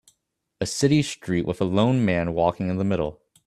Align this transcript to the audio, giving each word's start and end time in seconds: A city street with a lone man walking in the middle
A 0.59 0.65
city 0.65 1.03
street 1.03 1.45
with 1.45 1.61
a 1.61 1.63
lone 1.63 2.03
man 2.03 2.33
walking 2.33 2.69
in 2.69 2.77
the 2.77 2.83
middle 2.83 3.21